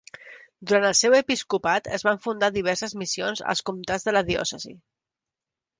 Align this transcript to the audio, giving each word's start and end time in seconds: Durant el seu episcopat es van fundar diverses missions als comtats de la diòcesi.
Durant 0.69 0.87
el 0.87 0.95
seu 0.99 1.15
episcopat 1.17 1.89
es 1.99 2.07
van 2.09 2.23
fundar 2.25 2.49
diverses 2.57 2.97
missions 3.03 3.45
als 3.55 3.63
comtats 3.71 4.09
de 4.11 4.19
la 4.19 4.27
diòcesi. 4.33 4.77